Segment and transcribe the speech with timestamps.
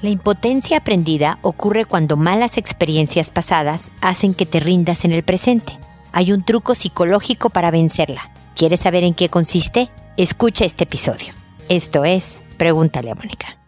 [0.00, 5.76] La impotencia aprendida ocurre cuando malas experiencias pasadas hacen que te rindas en el presente.
[6.12, 8.30] Hay un truco psicológico para vencerla.
[8.54, 9.90] ¿Quieres saber en qué consiste?
[10.16, 11.34] Escucha este episodio.
[11.68, 13.58] Esto es Pregúntale a Mónica.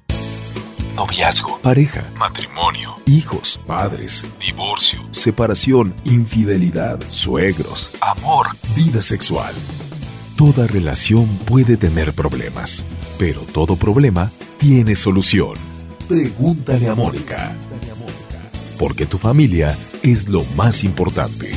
[0.95, 9.55] Noviazgo, pareja, matrimonio, hijos, padres, divorcio, separación, infidelidad, suegros, amor, vida sexual.
[10.37, 12.85] Toda relación puede tener problemas,
[13.19, 15.70] pero todo problema tiene solución.
[16.11, 17.53] Pregúntale a Mónica.
[18.81, 21.53] Porque tu familia es lo más importante.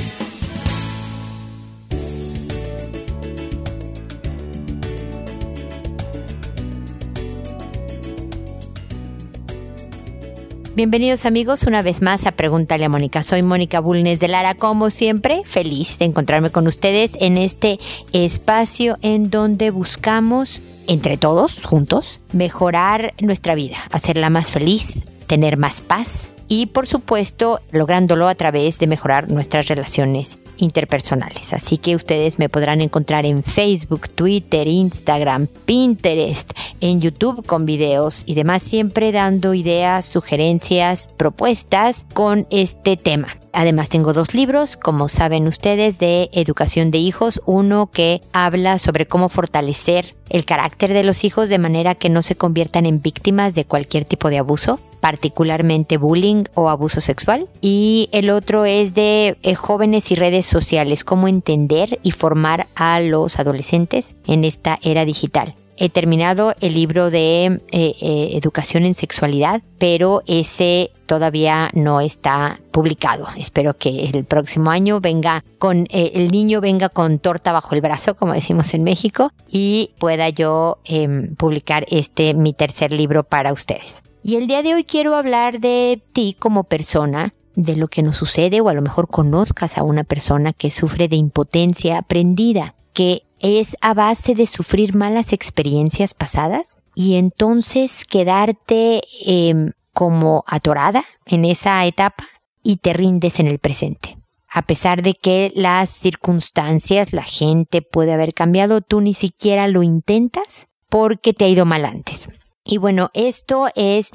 [10.76, 13.24] Bienvenidos amigos una vez más a Pregúntale a Mónica.
[13.24, 17.80] Soy Mónica Bulnes de Lara, como siempre, feliz de encontrarme con ustedes en este
[18.12, 25.82] espacio en donde buscamos, entre todos, juntos, mejorar nuestra vida, hacerla más feliz, tener más
[25.82, 31.54] paz y por supuesto lográndolo a través de mejorar nuestras relaciones interpersonales.
[31.54, 38.24] Así que ustedes me podrán encontrar en Facebook, Twitter, Instagram, Pinterest, en YouTube con videos
[38.26, 43.43] y demás, siempre dando ideas, sugerencias, propuestas con este tema.
[43.54, 47.42] Además tengo dos libros, como saben ustedes, de educación de hijos.
[47.46, 52.24] Uno que habla sobre cómo fortalecer el carácter de los hijos de manera que no
[52.24, 57.50] se conviertan en víctimas de cualquier tipo de abuso particularmente bullying o abuso sexual.
[57.60, 63.02] Y el otro es de eh, jóvenes y redes sociales, cómo entender y formar a
[63.02, 65.56] los adolescentes en esta era digital.
[65.78, 72.60] He terminado el libro de eh, eh, educación en sexualidad, pero ese todavía no está
[72.72, 73.28] publicado.
[73.38, 78.16] Espero que el próximo año venga con el niño venga con torta bajo el brazo,
[78.16, 84.04] como decimos en México, y pueda yo em, publicar este mi tercer libro para ustedes.
[84.24, 88.18] Y el día de hoy quiero hablar de ti como persona, de lo que nos
[88.18, 93.24] sucede o a lo mejor conozcas a una persona que sufre de impotencia aprendida, que
[93.44, 101.44] es a base de sufrir malas experiencias pasadas y entonces quedarte em, como atorada en
[101.46, 102.26] esa etapa
[102.64, 104.18] y te rindes en el presente.
[104.50, 109.84] A pesar de que las circunstancias, la gente puede haber cambiado, tú ni siquiera lo
[109.84, 112.30] intentas porque te ha ido mal antes.
[112.64, 114.12] Y bueno, esto es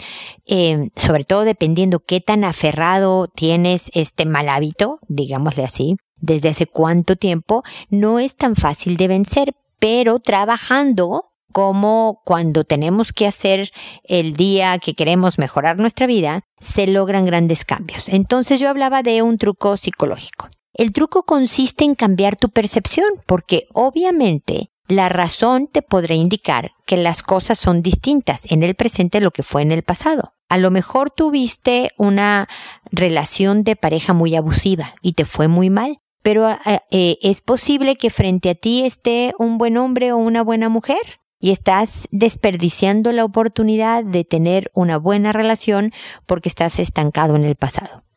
[0.47, 6.67] eh, sobre todo dependiendo qué tan aferrado tienes este mal hábito, digámosle así, desde hace
[6.67, 13.71] cuánto tiempo, no es tan fácil de vencer, pero trabajando como cuando tenemos que hacer
[14.05, 18.09] el día que queremos mejorar nuestra vida, se logran grandes cambios.
[18.09, 20.49] Entonces yo hablaba de un truco psicológico.
[20.75, 26.97] El truco consiste en cambiar tu percepción, porque obviamente la razón te podrá indicar que
[26.97, 30.33] las cosas son distintas en el presente lo que fue en el pasado.
[30.49, 32.49] A lo mejor tuviste una
[32.91, 37.97] relación de pareja muy abusiva y te fue muy mal, pero eh, eh, es posible
[37.97, 43.13] que frente a ti esté un buen hombre o una buena mujer y estás desperdiciando
[43.13, 45.93] la oportunidad de tener una buena relación
[46.27, 48.08] porque estás estancado en el pasado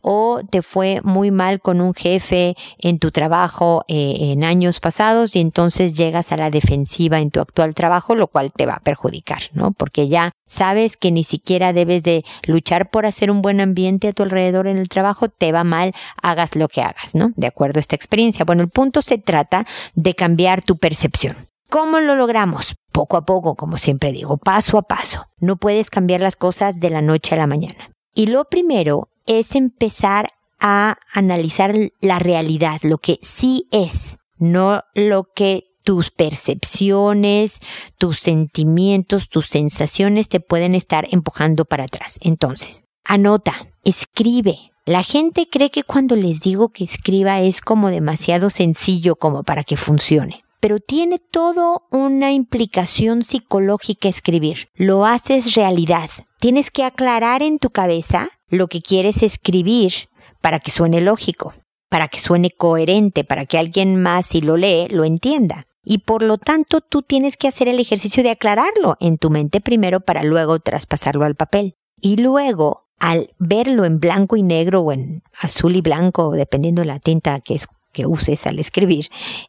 [0.00, 5.36] o te fue muy mal con un jefe en tu trabajo eh, en años pasados
[5.36, 8.80] y entonces llegas a la defensiva en tu actual trabajo, lo cual te va a
[8.80, 9.72] perjudicar, ¿no?
[9.72, 14.12] Porque ya sabes que ni siquiera debes de luchar por hacer un buen ambiente a
[14.12, 15.92] tu alrededor en el trabajo, te va mal,
[16.22, 17.30] hagas lo que hagas, ¿no?
[17.36, 18.44] De acuerdo a esta experiencia.
[18.44, 21.48] Bueno, el punto se trata de cambiar tu percepción.
[21.70, 22.76] ¿Cómo lo logramos?
[22.92, 25.26] Poco a poco, como siempre digo, paso a paso.
[25.40, 27.90] No puedes cambiar las cosas de la noche a la mañana.
[28.14, 30.30] Y lo primero es empezar
[30.60, 37.60] a analizar la realidad, lo que sí es, no lo que tus percepciones,
[37.98, 42.18] tus sentimientos, tus sensaciones te pueden estar empujando para atrás.
[42.22, 44.72] Entonces, anota, escribe.
[44.86, 49.64] La gente cree que cuando les digo que escriba es como demasiado sencillo como para
[49.64, 54.70] que funcione pero tiene todo una implicación psicológica escribir.
[54.74, 56.08] Lo haces realidad.
[56.40, 59.92] Tienes que aclarar en tu cabeza lo que quieres escribir
[60.40, 61.54] para que suene lógico,
[61.88, 65.64] para que suene coherente, para que alguien más si lo lee lo entienda.
[65.84, 69.60] Y por lo tanto tú tienes que hacer el ejercicio de aclararlo en tu mente
[69.60, 71.76] primero para luego traspasarlo al papel.
[72.00, 76.86] Y luego, al verlo en blanco y negro o en azul y blanco, dependiendo de
[76.86, 77.60] la tinta que,
[77.92, 79.08] que uses al escribir,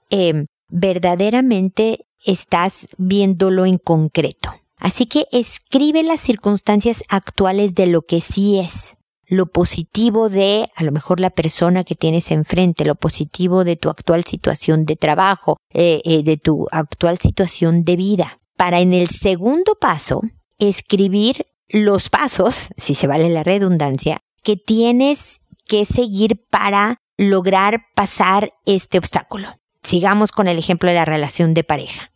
[0.10, 4.54] eh, verdaderamente estás viéndolo en concreto.
[4.78, 10.84] Así que escribe las circunstancias actuales de lo que sí es, lo positivo de a
[10.84, 15.58] lo mejor la persona que tienes enfrente, lo positivo de tu actual situación de trabajo,
[15.74, 18.40] eh, eh, de tu actual situación de vida.
[18.56, 20.22] Para en el segundo paso,
[20.60, 28.54] escribir los pasos, si se vale la redundancia, que tienes que seguir para lograr pasar
[28.66, 29.58] este obstáculo.
[29.84, 32.12] Sigamos con el ejemplo de la relación de pareja,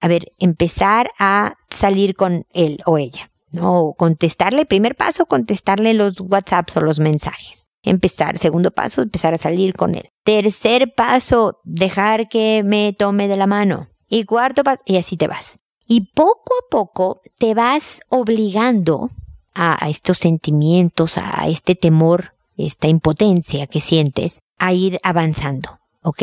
[0.00, 3.94] A ver, empezar a salir con él o ella, ¿no?
[3.96, 7.66] contestarle, primer paso, contestarle los WhatsApps o los mensajes.
[7.82, 10.08] Empezar, segundo paso, empezar a salir con él.
[10.24, 13.88] Tercer paso, dejar que me tome de la mano.
[14.08, 15.58] Y cuarto paso, y así te vas.
[15.86, 19.10] Y poco a poco te vas obligando
[19.54, 25.80] a, estos sentimientos, a este temor, esta impotencia que sientes, a ir avanzando.
[26.02, 26.22] ¿Ok?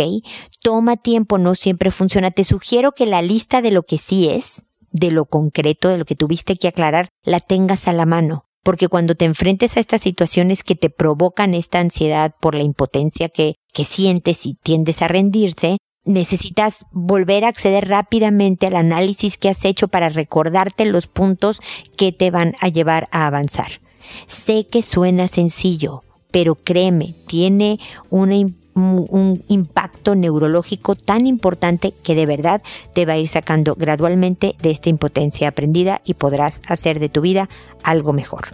[0.61, 2.31] Toma tiempo, no siempre funciona.
[2.31, 6.05] Te sugiero que la lista de lo que sí es, de lo concreto, de lo
[6.05, 8.45] que tuviste que aclarar, la tengas a la mano.
[8.63, 13.29] Porque cuando te enfrentes a estas situaciones que te provocan esta ansiedad por la impotencia
[13.29, 19.49] que, que sientes y tiendes a rendirse, necesitas volver a acceder rápidamente al análisis que
[19.49, 21.61] has hecho para recordarte los puntos
[21.95, 23.81] que te van a llevar a avanzar.
[24.25, 27.79] Sé que suena sencillo, pero créeme, tiene
[28.75, 32.61] un impacto neurológico tan importante que de verdad
[32.93, 37.21] te va a ir sacando gradualmente de esta impotencia aprendida y podrás hacer de tu
[37.21, 37.49] vida
[37.83, 38.49] algo mejor.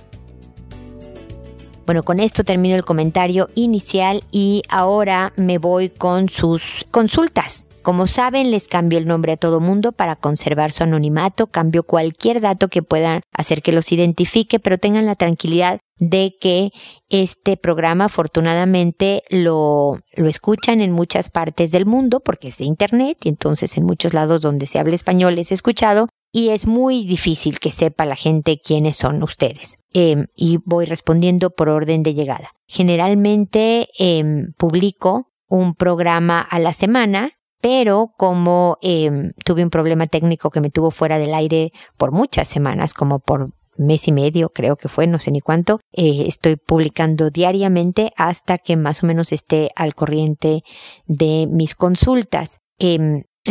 [1.86, 7.68] Bueno, con esto termino el comentario inicial y ahora me voy con sus consultas.
[7.84, 12.42] Como saben, les cambio el nombre a todo mundo para conservar su anonimato, cambio cualquier
[12.42, 16.72] dato que pueda hacer que los identifique, pero tengan la tranquilidad de que
[17.10, 23.20] este programa afortunadamente lo, lo escuchan en muchas partes del mundo porque es de internet
[23.24, 27.60] y entonces en muchos lados donde se habla español es escuchado y es muy difícil
[27.60, 29.78] que sepa la gente quiénes son ustedes.
[29.94, 32.50] Em, y voy respondiendo por orden de llegada.
[32.68, 37.30] Generalmente em, publico un programa a la semana,
[37.62, 42.50] pero como em, tuve un problema técnico que me tuvo fuera del aire por muchas
[42.50, 46.58] semanas, como por mes y medio, creo que fue, no sé ni cuánto, eh, estoy
[46.58, 50.64] publicando diariamente hasta que más o menos esté al corriente
[51.08, 52.60] de mis consultas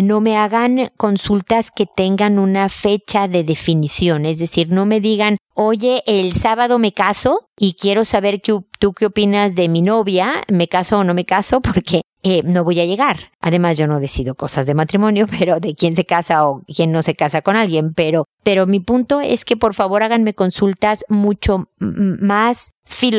[0.03, 5.39] no me hagan consultas que tengan una fecha de definición, es decir, no me digan,
[5.55, 10.69] oye, el sábado me caso y quiero saber tú qué opinas de mi novia, me
[10.69, 13.33] caso o no me caso, porque eh, no voy a llegar.
[13.41, 17.03] Además, yo no decido cosas de matrimonio, pero de quién se casa o quién no
[17.03, 21.69] se casa con alguien, pero, pero mi punto es que por favor háganme consultas mucho
[21.79, 22.71] más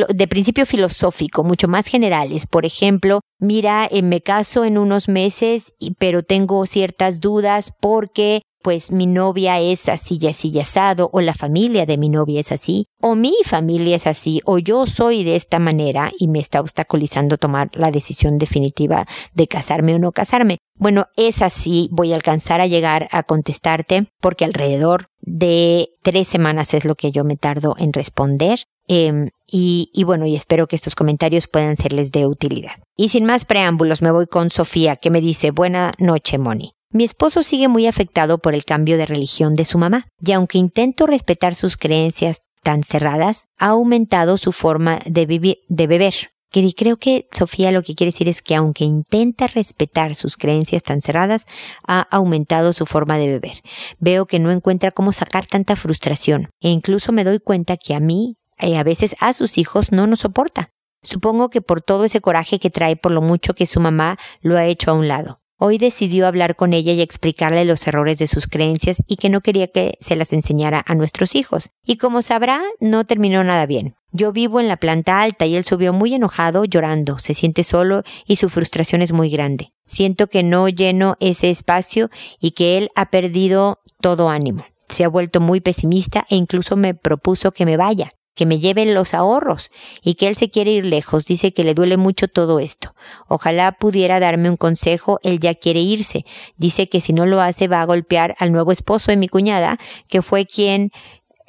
[0.08, 2.46] de principio filosófico, mucho más generales.
[2.46, 8.90] Por ejemplo, mira, eh, me caso en unos meses, pero tengo ciertas dudas porque pues
[8.90, 12.50] mi novia es así y así y asado, o la familia de mi novia es
[12.50, 16.58] así, o mi familia es así, o yo soy de esta manera y me está
[16.58, 20.58] obstaculizando tomar la decisión definitiva de casarme o no casarme.
[20.74, 26.74] Bueno, es así, voy a alcanzar a llegar a contestarte porque alrededor de tres semanas
[26.74, 28.64] es lo que yo me tardo en responder.
[28.88, 32.82] Em, y, y, bueno, y espero que estos comentarios puedan serles de utilidad.
[32.96, 36.75] Y sin más preámbulos, me voy con Sofía, que me dice, buena noche, Moni.
[36.90, 40.58] Mi esposo sigue muy afectado por el cambio de religión de su mamá, y aunque
[40.58, 46.14] intento respetar sus creencias tan cerradas, ha aumentado su forma de, vivir, de beber.
[46.52, 50.82] Y creo que Sofía lo que quiere decir es que aunque intenta respetar sus creencias
[50.82, 51.46] tan cerradas,
[51.86, 53.62] ha aumentado su forma de beber.
[53.98, 58.00] Veo que no encuentra cómo sacar tanta frustración e incluso me doy cuenta que a
[58.00, 60.70] mí, y eh, a veces a sus hijos, no nos soporta.
[61.02, 64.56] Supongo que por todo ese coraje que trae por lo mucho que su mamá lo
[64.56, 65.40] ha hecho a un lado.
[65.58, 69.40] Hoy decidió hablar con ella y explicarle los errores de sus creencias y que no
[69.40, 71.70] quería que se las enseñara a nuestros hijos.
[71.82, 73.94] Y como sabrá, no terminó nada bien.
[74.12, 78.02] Yo vivo en la planta alta y él subió muy enojado, llorando, se siente solo
[78.26, 79.72] y su frustración es muy grande.
[79.86, 84.66] Siento que no lleno ese espacio y que él ha perdido todo ánimo.
[84.90, 88.94] Se ha vuelto muy pesimista e incluso me propuso que me vaya que me lleven
[88.94, 89.70] los ahorros
[90.02, 91.24] y que él se quiere ir lejos.
[91.24, 92.94] Dice que le duele mucho todo esto.
[93.26, 95.18] Ojalá pudiera darme un consejo.
[95.24, 96.24] Él ya quiere irse.
[96.56, 99.78] Dice que si no lo hace va a golpear al nuevo esposo de mi cuñada,
[100.06, 100.92] que fue quien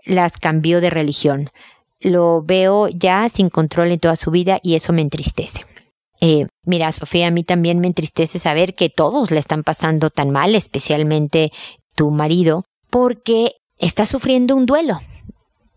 [0.05, 1.51] las cambió de religión.
[1.99, 5.65] Lo veo ya sin control en toda su vida y eso me entristece.
[6.21, 10.31] Eh, mira, Sofía, a mí también me entristece saber que todos le están pasando tan
[10.31, 11.51] mal, especialmente
[11.95, 14.99] tu marido, porque está sufriendo un duelo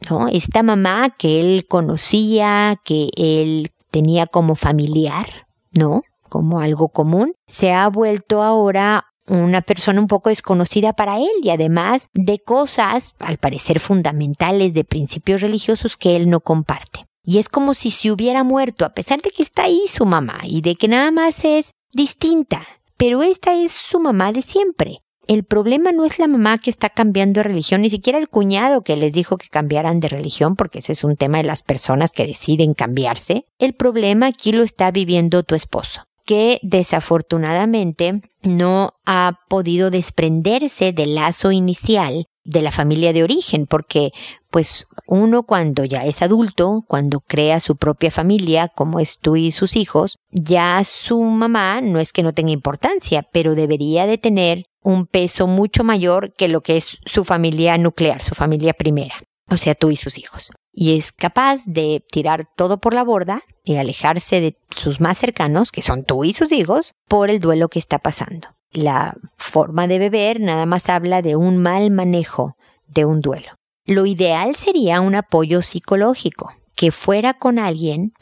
[0.08, 0.28] ¿no?
[0.28, 6.02] Esta mamá que él conocía, que él tenía como familiar, ¿no?
[6.28, 11.50] Como algo común, se ha vuelto ahora una persona un poco desconocida para él y
[11.50, 17.06] además de cosas, al parecer fundamentales, de principios religiosos que él no comparte.
[17.22, 20.40] Y es como si se hubiera muerto, a pesar de que está ahí su mamá
[20.44, 22.66] y de que nada más es distinta,
[22.96, 25.02] pero esta es su mamá de siempre.
[25.26, 28.82] El problema no es la mamá que está cambiando de religión, ni siquiera el cuñado
[28.82, 32.12] que les dijo que cambiaran de religión, porque ese es un tema de las personas
[32.12, 33.46] que deciden cambiarse.
[33.58, 41.16] El problema aquí lo está viviendo tu esposo que desafortunadamente no ha podido desprenderse del
[41.16, 44.12] lazo inicial de la familia de origen, porque
[44.50, 49.52] pues uno cuando ya es adulto, cuando crea su propia familia, como es tú y
[49.52, 54.64] sus hijos, ya su mamá no es que no tenga importancia, pero debería de tener
[54.82, 59.14] un peso mucho mayor que lo que es su familia nuclear, su familia primera,
[59.48, 63.42] o sea, tú y sus hijos y es capaz de tirar todo por la borda
[63.64, 67.68] y alejarse de sus más cercanos, que son tú y sus hijos, por el duelo
[67.68, 68.48] que está pasando.
[68.72, 73.48] La forma de beber nada más habla de un mal manejo de un duelo.
[73.84, 78.12] Lo ideal sería un apoyo psicológico, que fuera con alguien,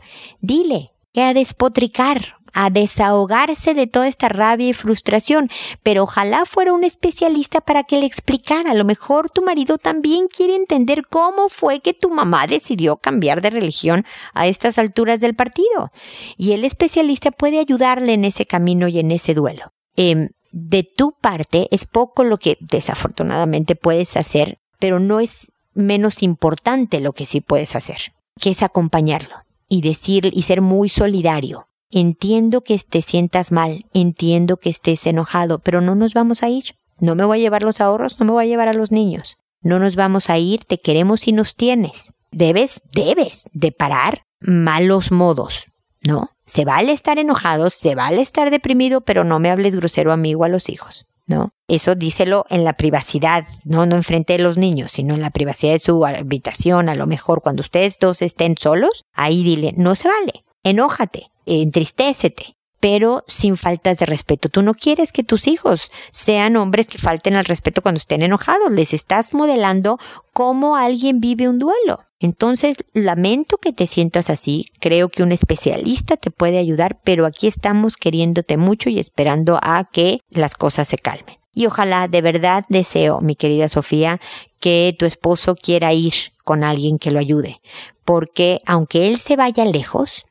[0.40, 5.50] dile, que a despotricar, a desahogarse de toda esta rabia y frustración,
[5.83, 8.71] pero ojalá fuera un especialista para que le explicara.
[8.71, 13.43] A lo mejor tu marido también quiere entender cómo fue que tu mamá decidió cambiar
[13.43, 15.93] de religión a estas alturas del partido.
[16.37, 19.73] Y el especialista puede ayudarle en ese camino y en ese duelo.
[19.97, 26.23] Em, de tu parte es poco lo que desafortunadamente puedes hacer, pero no es menos
[26.23, 29.37] importante lo que sí puedes hacer, que es acompañarlo
[29.69, 35.61] y decir y ser muy solidario Entiendo que te sientas mal, entiendo que estés enojado,
[35.61, 36.76] pero no nos vamos a ir.
[37.00, 39.38] No me voy a llevar los ahorros, no me voy a llevar a los niños.
[39.62, 42.12] No nos vamos a ir, te queremos y nos tienes.
[42.31, 45.67] Debes, debes de parar malos modos,
[46.02, 46.31] ¿no?
[46.49, 50.35] Se vale estar enojado, se vale estar deprimido, pero no me hables grosero a mí
[50.35, 51.50] o a los hijos, ¿no?
[51.69, 55.75] Eso díselo en la privacidad, no, no enfrente de los niños, sino en la privacidad
[55.75, 60.09] de su habitación, a lo mejor cuando ustedes dos estén solos, ahí dile, no se
[60.09, 64.49] vale, enójate, entristécete, pero sin faltas de respeto.
[64.49, 68.71] Tú no quieres que tus hijos sean hombres que falten al respeto cuando estén enojados.
[68.71, 69.99] Les estás modelando
[70.33, 72.00] cómo alguien vive un duelo.
[72.20, 74.66] Entonces, lamento que te sientas así.
[74.80, 79.88] Creo que un especialista te puede ayudar, pero aquí estamos queriéndote mucho y esperando a
[79.90, 81.38] que las cosas se calmen.
[81.52, 84.20] Y ojalá, de verdad deseo, mi querida Sofía,
[84.60, 87.60] que tu esposo quiera ir con alguien que lo ayude.
[88.04, 90.25] Porque aunque él se vaya lejos,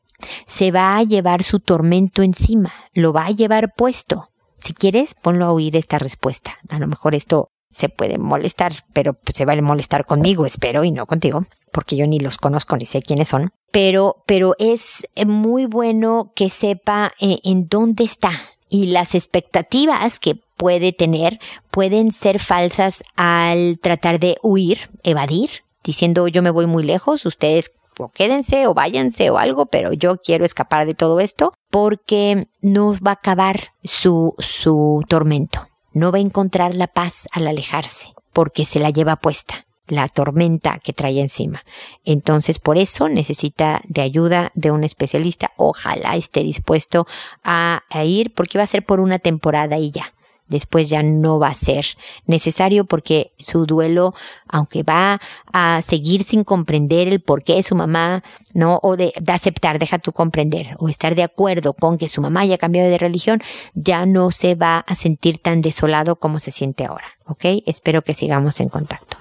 [0.46, 4.30] se va a llevar su tormento encima, lo va a llevar puesto.
[4.56, 6.58] Si quieres, ponlo a oír esta respuesta.
[6.68, 10.92] A lo mejor esto se puede molestar, pero se va a molestar conmigo, espero, y
[10.92, 13.50] no contigo, porque yo ni los conozco ni sé quiénes son.
[13.70, 18.30] Pero, pero es muy bueno que sepa eh, en dónde está
[18.68, 21.38] y las expectativas que puede tener
[21.70, 25.50] pueden ser falsas al tratar de huir, evadir,
[25.84, 30.18] diciendo yo me voy muy lejos, ustedes o quédense o váyanse o algo, pero yo
[30.18, 35.67] quiero escapar de todo esto porque no va a acabar su, su tormento.
[35.92, 40.78] No va a encontrar la paz al alejarse porque se la lleva puesta la tormenta
[40.78, 41.64] que trae encima.
[42.04, 45.52] Entonces, por eso necesita de ayuda de un especialista.
[45.56, 47.06] Ojalá esté dispuesto
[47.42, 50.14] a, ir porque va a ser por una temporada y ya
[50.48, 51.86] después ya no va a ser
[52.26, 54.14] necesario porque su duelo,
[54.48, 55.20] aunque va
[55.52, 58.22] a seguir sin comprender el por qué su mamá,
[58.54, 62.40] no, o de, aceptar, deja tú comprender, o estar de acuerdo con que su mamá
[62.40, 63.42] haya cambiado de religión,
[63.74, 67.06] ya no se va a sentir tan desolado como se siente ahora.
[67.26, 67.44] ¿Ok?
[67.66, 69.18] Espero que sigamos en contacto.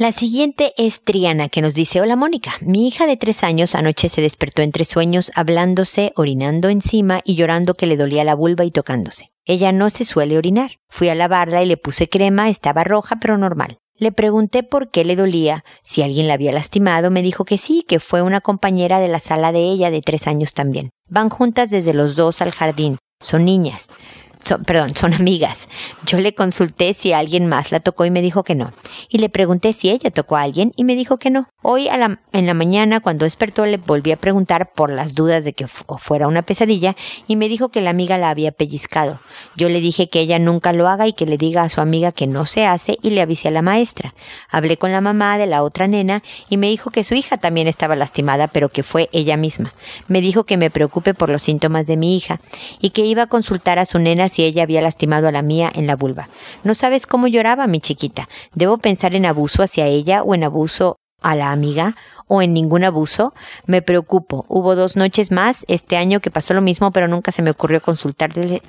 [0.00, 4.08] La siguiente es Triana, que nos dice, hola Mónica, mi hija de tres años anoche
[4.08, 8.70] se despertó entre sueños hablándose, orinando encima y llorando que le dolía la vulva y
[8.70, 9.29] tocándose.
[9.46, 10.78] Ella no se suele orinar.
[10.88, 13.78] Fui a lavarla y le puse crema, estaba roja pero normal.
[13.96, 17.84] Le pregunté por qué le dolía, si alguien la había lastimado, me dijo que sí,
[17.86, 20.90] que fue una compañera de la sala de ella de tres años también.
[21.08, 22.98] Van juntas desde los dos al jardín.
[23.20, 23.90] Son niñas
[24.66, 25.68] perdón, son amigas.
[26.06, 28.72] Yo le consulté si alguien más la tocó y me dijo que no.
[29.08, 31.48] Y le pregunté si ella tocó a alguien y me dijo que no.
[31.62, 35.44] Hoy a la, en la mañana, cuando despertó, le volví a preguntar por las dudas
[35.44, 39.18] de que fuera una pesadilla y me dijo que la amiga la había pellizcado.
[39.56, 42.12] Yo le dije que ella nunca lo haga y que le diga a su amiga
[42.12, 44.14] que no se hace y le avisé a la maestra.
[44.48, 47.68] Hablé con la mamá de la otra nena y me dijo que su hija también
[47.68, 49.74] estaba lastimada, pero que fue ella misma.
[50.08, 52.40] Me dijo que me preocupe por los síntomas de mi hija
[52.80, 55.70] y que iba a consultar a su nena si ella había lastimado a la mía
[55.74, 56.28] en la vulva.
[56.64, 58.28] No sabes cómo lloraba mi chiquita.
[58.54, 61.96] ¿Debo pensar en abuso hacia ella o en abuso a la amiga
[62.26, 63.34] o en ningún abuso?
[63.66, 64.46] Me preocupo.
[64.48, 67.82] Hubo dos noches más este año que pasó lo mismo, pero nunca se me ocurrió
[67.82, 68.62] consultarle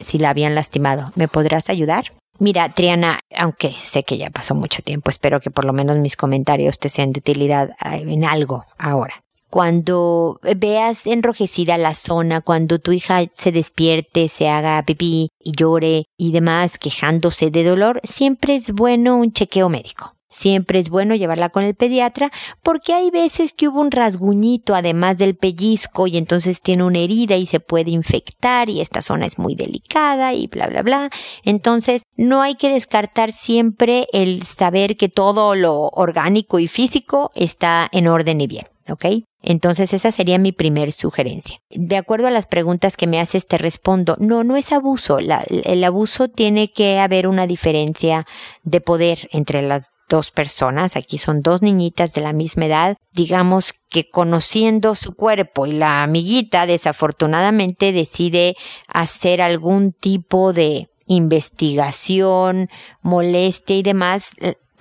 [0.00, 1.12] si la habían lastimado.
[1.14, 2.12] ¿Me podrás ayudar?
[2.38, 6.16] Mira, Triana, aunque sé que ya pasó mucho tiempo, espero que por lo menos mis
[6.16, 9.14] comentarios te sean de utilidad eh, en algo ahora.
[9.50, 16.06] Cuando veas enrojecida la zona, cuando tu hija se despierte, se haga pipí y llore
[16.16, 20.16] y demás quejándose de dolor, siempre es bueno un chequeo médico.
[20.28, 25.18] Siempre es bueno llevarla con el pediatra porque hay veces que hubo un rasguñito además
[25.18, 29.38] del pellizco y entonces tiene una herida y se puede infectar y esta zona es
[29.38, 31.10] muy delicada y bla bla bla.
[31.44, 37.88] Entonces no hay que descartar siempre el saber que todo lo orgánico y físico está
[37.92, 38.66] en orden y bien.
[38.88, 39.06] ¿Ok?
[39.42, 41.60] Entonces esa sería mi primer sugerencia.
[41.70, 45.18] De acuerdo a las preguntas que me haces, te respondo, no, no es abuso.
[45.18, 48.26] el abuso tiene que haber una diferencia
[48.64, 50.96] de poder entre las dos personas.
[50.96, 52.96] Aquí son dos niñitas de la misma edad.
[53.12, 58.56] Digamos que conociendo su cuerpo y la amiguita desafortunadamente decide
[58.88, 62.68] hacer algún tipo de investigación,
[63.00, 64.34] molestia y demás,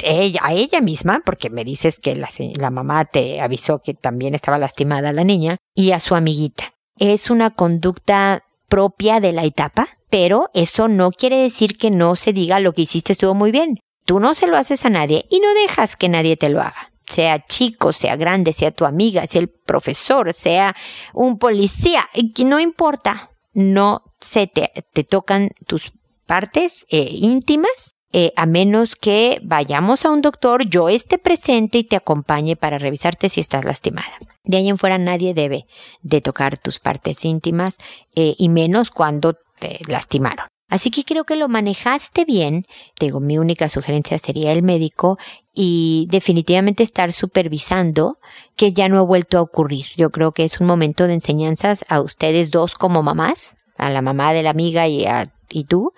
[0.04, 4.58] ella, a ella misma, porque me dices que la, mamá te avisó que también estaba
[4.58, 6.72] lastimada la niña, y a su amiguita.
[6.98, 12.34] Es una conducta propia de la etapa, pero eso no quiere decir que no se
[12.34, 13.80] diga lo que hiciste estuvo muy bien.
[14.06, 16.92] Tú no se lo haces a nadie y no dejas que nadie te lo haga.
[17.08, 20.76] Sea chico, sea grande, sea tu amiga, sea el profesor, sea
[21.14, 22.08] un policía,
[22.46, 23.32] no importa.
[23.54, 25.94] No se te, te tocan tus
[26.26, 31.84] partes eh, íntimas eh, a menos que vayamos a un doctor, yo esté presente y
[31.84, 34.14] te acompañe para revisarte si estás lastimada.
[34.46, 35.66] De ahí en fuera nadie debe
[36.02, 37.78] de tocar tus partes íntimas
[38.16, 40.48] eh, y menos cuando te lastimaron.
[40.70, 42.66] Así que creo que lo manejaste bien.
[43.02, 45.18] Digo, mi única sugerencia sería el médico
[45.54, 48.18] y definitivamente estar supervisando
[48.56, 49.88] que ya no ha vuelto a ocurrir.
[49.98, 54.02] Yo creo que es un momento de enseñanzas a ustedes dos como mamás, a la
[54.02, 55.94] mamá de la amiga y a y tú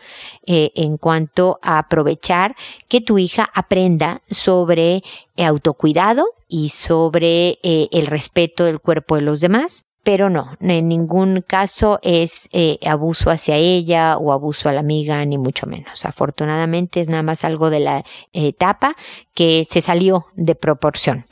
[0.46, 2.56] eh, en cuanto a aprovechar
[2.88, 5.04] que tu hija aprenda sobre
[5.36, 10.88] eh, autocuidado y sobre eh, el respeto del cuerpo de los demás pero no, en
[10.88, 12.48] ningún caso es
[12.86, 16.06] abuso hacia ella o abuso a la amiga, ni mucho menos.
[16.06, 18.96] Afortunadamente es nada más algo de la etapa
[19.34, 21.26] que se salió de proporción.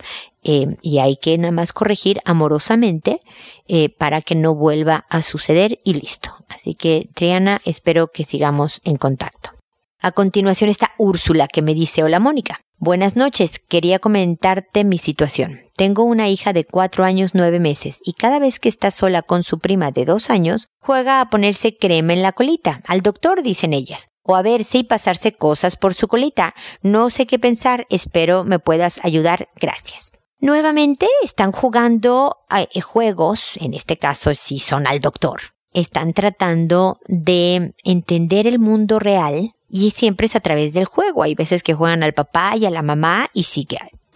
[0.44, 3.22] Eh, y hay que nada más corregir amorosamente
[3.70, 6.36] eh, para que no vuelva a suceder y listo.
[6.50, 9.55] Así que Triana, espero que sigamos en contacto.
[10.02, 12.60] A continuación está Úrsula que me dice, hola Mónica.
[12.78, 15.62] Buenas noches, quería comentarte mi situación.
[15.78, 19.44] Tengo una hija de cuatro años nueve meses y cada vez que está sola con
[19.44, 22.82] su prima de dos años, juega a ponerse crema en la colita.
[22.86, 24.10] Al doctor, dicen ellas.
[24.24, 26.54] O a verse y pasarse cosas por su colita.
[26.82, 29.48] No sé qué pensar, espero me puedas ayudar.
[29.56, 30.12] Gracias.
[30.40, 35.42] Nuevamente están jugando eh, juegos, en este caso si son al doctor.
[35.72, 41.24] Están tratando de entender el mundo real y siempre es a través del juego.
[41.24, 43.68] Hay veces que juegan al papá y a la mamá y si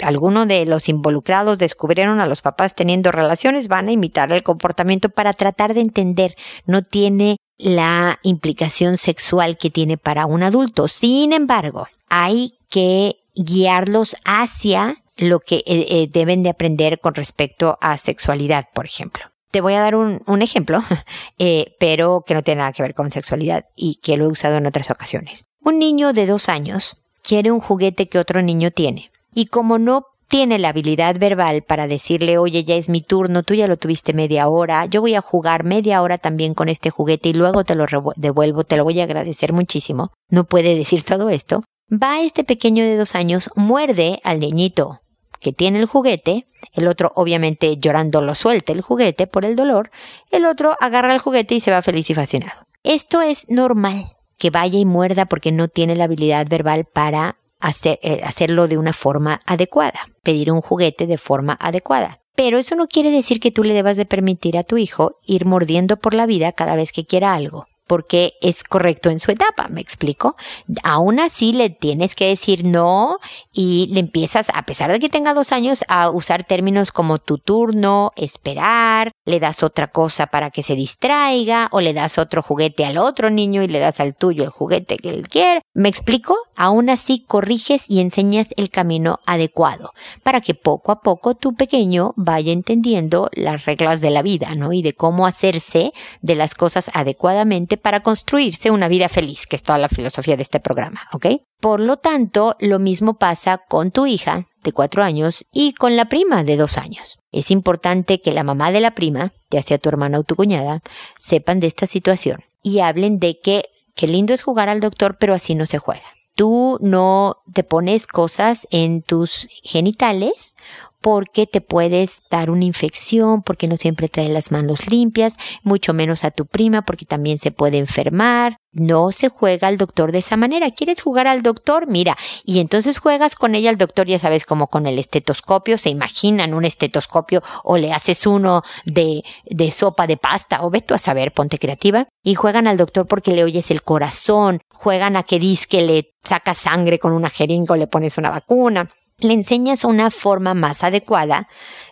[0.03, 5.09] alguno de los involucrados descubrieron a los papás teniendo relaciones, van a imitar el comportamiento
[5.09, 6.35] para tratar de entender.
[6.65, 10.88] No tiene la implicación sexual que tiene para un adulto.
[10.88, 17.77] Sin embargo, hay que guiarlos hacia lo que eh, eh, deben de aprender con respecto
[17.81, 19.28] a sexualidad, por ejemplo.
[19.51, 20.83] Te voy a dar un, ejemplo,
[21.39, 24.57] eh, pero que no tiene nada que ver con sexualidad y que lo he usado
[24.57, 25.45] en otras ocasiones.
[25.62, 30.05] Un niño de dos años quiere un juguete que otro niño tiene y como no
[30.29, 34.13] tiene la habilidad verbal para decirle, oye, ya es mi turno, tú ya lo tuviste
[34.13, 37.73] media hora, yo voy a jugar media hora también con este juguete y luego te
[37.73, 37.85] lo
[38.15, 40.12] devuelvo, te lo voy a agradecer muchísimo.
[40.29, 41.63] No puede decir todo esto.
[41.91, 45.01] Va este pequeño de dos años, muerde al niñito
[45.39, 49.91] que tiene el juguete, el otro obviamente llorando lo suelta el juguete por el dolor,
[50.32, 52.67] el otro agarra el juguete y se va feliz y fascinado.
[52.84, 57.38] Esto es normal, que vaya y muerda porque no tiene la habilidad verbal para
[57.84, 62.21] eh, hacerlo de una forma adecuada, pedir un juguete de forma adecuada.
[62.36, 65.45] Pero eso no quiere decir que tú le debas de permitir a tu hijo ir
[65.45, 69.67] mordiendo por la vida cada vez que quiera algo porque es correcto en su etapa,
[69.67, 70.36] me explico.
[70.84, 73.17] Aún así le tienes que decir no
[73.52, 77.39] y le empiezas, a pesar de que tenga dos años, a usar términos como tu
[77.39, 82.86] turno, esperar, le das otra cosa para que se distraiga o le das otro juguete
[82.86, 85.62] al otro niño y le das al tuyo el juguete que él quiere.
[85.73, 86.38] ¿Me explico?
[86.56, 92.13] Aún así corriges y enseñas el camino adecuado para que poco a poco tu pequeño
[92.17, 94.73] vaya entendiendo las reglas de la vida, ¿no?
[94.73, 99.63] Y de cómo hacerse de las cosas adecuadamente para construirse una vida feliz, que es
[99.63, 101.27] toda la filosofía de este programa, ¿ok?
[101.59, 106.05] Por lo tanto, lo mismo pasa con tu hija de cuatro años y con la
[106.05, 107.19] prima de dos años.
[107.31, 110.81] Es importante que la mamá de la prima, ya sea tu hermana o tu cuñada,
[111.17, 113.65] sepan de esta situación y hablen de que
[113.95, 116.05] qué lindo es jugar al doctor, pero así no se juega.
[116.35, 120.55] Tú no te pones cosas en tus genitales
[121.01, 126.23] porque te puedes dar una infección, porque no siempre trae las manos limpias, mucho menos
[126.23, 128.57] a tu prima porque también se puede enfermar.
[128.71, 130.69] No se juega al doctor de esa manera.
[130.69, 131.88] ¿Quieres jugar al doctor?
[131.88, 135.89] Mira, y entonces juegas con ella al doctor, ya sabes, como con el estetoscopio, se
[135.89, 140.93] imaginan un estetoscopio o le haces uno de, de sopa de pasta o ve tú
[140.93, 142.07] a saber, ponte creativa.
[142.23, 146.57] Y juegan al doctor porque le oyes el corazón, juegan a que que le sacas
[146.59, 151.47] sangre con una jeringa o le pones una vacuna le enseñas una forma más adecuada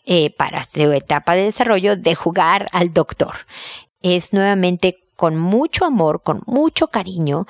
[0.06, 3.34] eh, para su etapa de desarrollo de jugar al doctor.
[4.02, 7.48] Es nuevamente con mucho amor, con mucho cariño,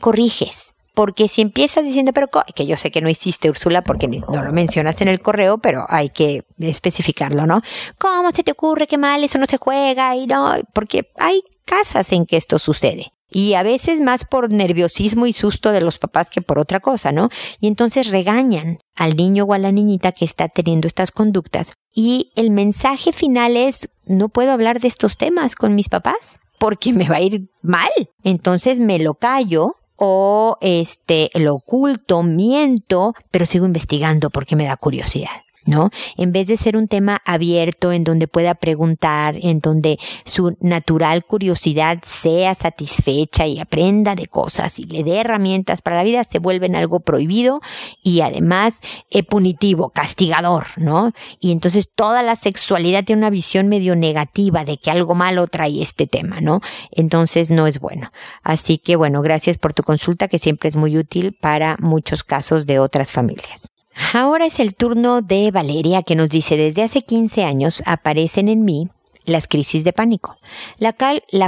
[0.00, 0.74] corriges.
[0.92, 4.52] Porque si empiezas diciendo, pero que yo sé que no hiciste Úrsula porque no lo
[4.52, 7.62] mencionas en el correo, pero hay que especificarlo, ¿no?
[7.96, 10.16] ¿Cómo se te ocurre que mal eso no se juega?
[10.16, 15.26] Y no, porque hay casas en que esto sucede y a veces más por nerviosismo
[15.26, 17.28] y susto de los papás que por otra cosa, ¿no?
[17.60, 21.72] Y entonces regañan al niño o a la niñita que está teniendo estas conductas.
[21.94, 26.92] Y el mensaje final es, no puedo hablar de estos temas con mis papás porque
[26.92, 27.90] me va a ir mal.
[28.22, 34.76] Entonces me lo callo o este lo oculto, miento, pero sigo investigando porque me da
[34.76, 35.42] curiosidad.
[35.64, 35.90] ¿No?
[36.16, 41.24] En vez de ser un tema abierto en donde pueda preguntar, en donde su natural
[41.24, 46.38] curiosidad sea satisfecha y aprenda de cosas y le dé herramientas para la vida, se
[46.38, 47.60] vuelven algo prohibido
[48.02, 51.12] y además eh, punitivo, castigador, ¿no?
[51.40, 55.82] Y entonces toda la sexualidad tiene una visión medio negativa de que algo malo trae
[55.82, 56.60] este tema, ¿no?
[56.90, 58.12] Entonces no es bueno.
[58.42, 62.66] Así que bueno, gracias por tu consulta que siempre es muy útil para muchos casos
[62.66, 63.69] de otras familias.
[64.12, 68.64] Ahora es el turno de Valeria que nos dice, desde hace 15 años aparecen en
[68.64, 68.88] mí
[69.24, 70.36] las crisis de pánico,
[70.78, 70.92] la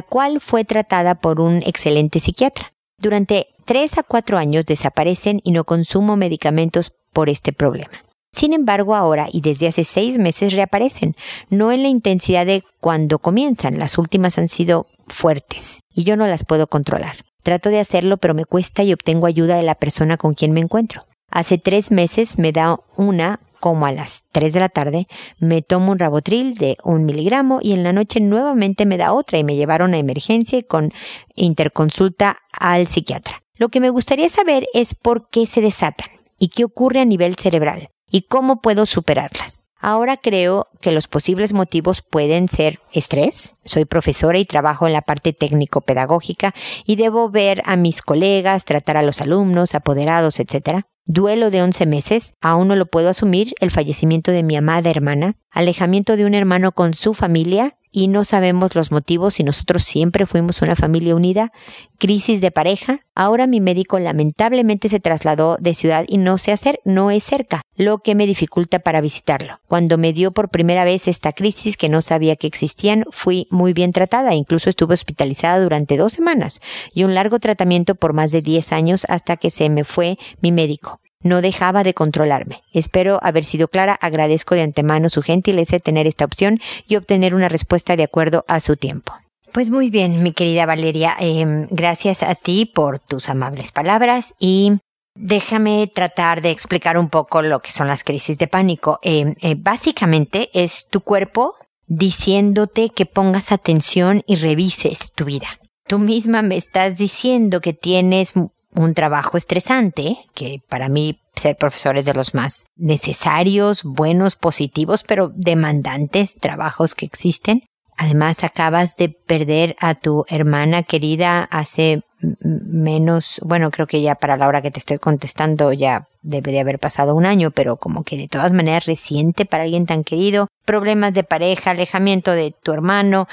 [0.02, 2.72] cual, fue tratada por un excelente psiquiatra.
[2.98, 8.04] Durante 3 a 4 años desaparecen y no consumo medicamentos por este problema.
[8.30, 11.16] Sin embargo, ahora y desde hace seis meses reaparecen,
[11.50, 16.26] no en la intensidad de cuando comienzan, las últimas han sido fuertes y yo no
[16.26, 17.16] las puedo controlar.
[17.42, 20.60] Trato de hacerlo, pero me cuesta y obtengo ayuda de la persona con quien me
[20.60, 21.04] encuentro.
[21.32, 25.06] Hace tres meses me da una como a las 3 de la tarde,
[25.38, 29.38] me tomo un rabotril de un miligramo y en la noche nuevamente me da otra
[29.38, 30.92] y me llevaron a emergencia y con
[31.36, 33.42] interconsulta al psiquiatra.
[33.54, 37.36] Lo que me gustaría saber es por qué se desatan y qué ocurre a nivel
[37.36, 39.62] cerebral y cómo puedo superarlas.
[39.78, 43.56] Ahora creo que los posibles motivos pueden ser estrés.
[43.64, 46.52] Soy profesora y trabajo en la parte técnico-pedagógica
[46.84, 50.84] y debo ver a mis colegas, tratar a los alumnos, apoderados, etc.
[51.04, 55.36] Duelo de 11 meses, aún no lo puedo asumir, el fallecimiento de mi amada hermana,
[55.50, 60.26] alejamiento de un hermano con su familia, y no sabemos los motivos y nosotros siempre
[60.26, 61.52] fuimos una familia unida,
[61.98, 66.80] crisis de pareja, ahora mi médico lamentablemente se trasladó de ciudad y no sé hacer,
[66.84, 69.60] no es cerca, lo que me dificulta para visitarlo.
[69.68, 73.74] Cuando me dio por primera vez esta crisis que no sabía que existían, fui muy
[73.74, 76.60] bien tratada, incluso estuve hospitalizada durante dos semanas
[76.94, 80.50] y un largo tratamiento por más de 10 años hasta que se me fue mi
[80.50, 81.02] médico.
[81.22, 82.62] No dejaba de controlarme.
[82.72, 83.98] Espero haber sido clara.
[84.00, 88.44] Agradezco de antemano su gentileza de tener esta opción y obtener una respuesta de acuerdo
[88.48, 89.12] a su tiempo.
[89.52, 91.14] Pues muy bien, mi querida Valeria.
[91.18, 94.78] Em, gracias a ti por tus amables palabras y
[95.14, 98.98] déjame tratar de explicar un poco lo que son las crisis de pánico.
[99.02, 101.54] Em, eh, básicamente es tu cuerpo
[101.86, 105.48] diciéndote que pongas atención y revises tu vida.
[105.86, 108.32] Tú misma me estás diciendo que tienes
[108.74, 115.04] un trabajo estresante, que para mí ser profesor es de los más necesarios, buenos, positivos,
[115.04, 117.64] pero demandantes trabajos que existen.
[117.96, 122.02] Además, acabas de perder a tu hermana querida hace
[122.40, 126.60] menos, bueno, creo que ya para la hora que te estoy contestando ya debe de
[126.60, 130.48] haber pasado un año, pero como que de todas maneras reciente para alguien tan querido,
[130.64, 133.26] problemas de pareja, alejamiento de tu hermano,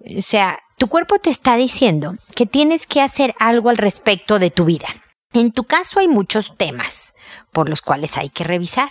[0.00, 4.50] o sea, tu cuerpo te está diciendo que tienes que hacer algo al respecto de
[4.50, 4.88] tu vida.
[5.32, 7.14] En tu caso hay muchos temas
[7.52, 8.90] por los cuales hay que revisar,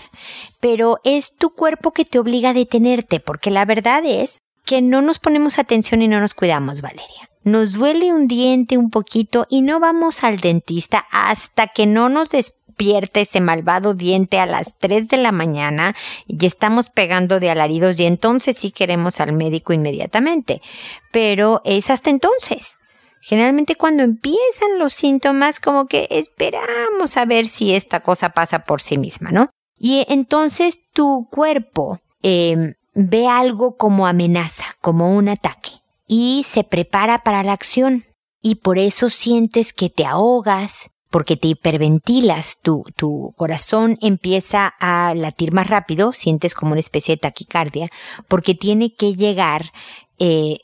[0.60, 5.02] pero es tu cuerpo que te obliga a detenerte, porque la verdad es que no
[5.02, 7.30] nos ponemos atención y no nos cuidamos, Valeria.
[7.43, 12.30] Nos duele un diente un poquito y no vamos al dentista hasta que no nos
[12.30, 15.95] despierta ese malvado diente a las 3 de la mañana
[16.26, 20.62] y estamos pegando de alaridos y entonces sí queremos al médico inmediatamente.
[21.12, 22.78] Pero es hasta entonces.
[23.21, 28.82] Generalmente cuando empiezan los síntomas como que esperamos a ver si esta cosa pasa por
[28.82, 29.49] sí misma, ¿no?
[29.78, 35.71] Y entonces tu cuerpo em, ve algo como amenaza, como un ataque,
[36.08, 38.06] y se prepara para la acción.
[38.41, 45.13] Y por eso sientes que te ahogas, porque te hiperventilas, tu, tu corazón empieza a
[45.13, 47.89] latir más rápido, sientes como una especie de taquicardia,
[48.27, 49.71] porque tiene que llegar
[50.19, 50.58] eh,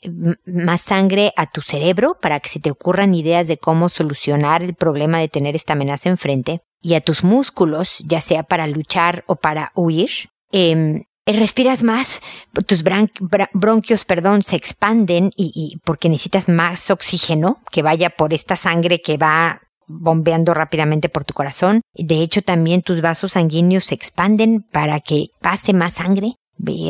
[0.46, 4.74] más sangre a tu cerebro para que se te ocurran ideas de cómo solucionar el
[4.74, 9.36] problema de tener esta amenaza enfrente y a tus músculos, ya sea para luchar o
[9.36, 10.10] para huir.
[10.52, 12.20] Eh, respiras más,
[12.66, 18.56] tus bronquios, perdón, se expanden y, y porque necesitas más oxígeno que vaya por esta
[18.56, 21.82] sangre que va bombeando rápidamente por tu corazón.
[21.94, 26.34] De hecho, también tus vasos sanguíneos se expanden para que pase más sangre